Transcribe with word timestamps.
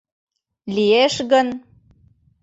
—Лиеш 0.75 1.15
гын... 1.31 1.47